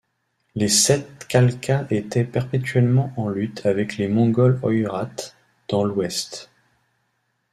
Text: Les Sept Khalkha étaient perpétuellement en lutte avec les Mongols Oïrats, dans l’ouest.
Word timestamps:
Les 0.55 0.67
Sept 0.67 1.27
Khalkha 1.29 1.85
étaient 1.91 2.23
perpétuellement 2.23 3.13
en 3.17 3.29
lutte 3.29 3.67
avec 3.67 3.97
les 3.97 4.07
Mongols 4.07 4.59
Oïrats, 4.63 5.11
dans 5.69 5.83
l’ouest. 5.83 6.49